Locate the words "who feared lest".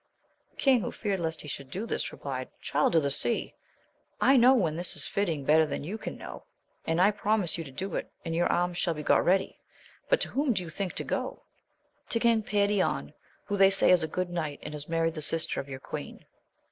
0.81-1.41